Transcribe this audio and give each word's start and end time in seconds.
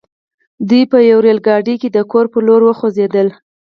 دوی 0.69 0.83
په 0.91 0.97
يوه 1.09 1.21
ريل 1.23 1.39
ګاډي 1.47 1.75
کې 1.81 1.89
د 1.91 1.97
کور 2.11 2.25
پر 2.31 2.41
لور 2.47 2.61
وخوځېدل. 2.65 3.27